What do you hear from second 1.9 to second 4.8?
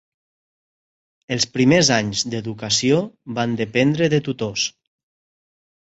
anys d'educació van dependre de tutors.